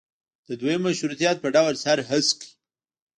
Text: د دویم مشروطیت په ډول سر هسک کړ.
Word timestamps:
د 0.47 0.49
دویم 0.59 0.81
مشروطیت 0.87 1.37
په 1.41 1.49
ډول 1.55 1.75
سر 1.83 1.97
هسک 2.09 2.37
کړ. 2.41 2.49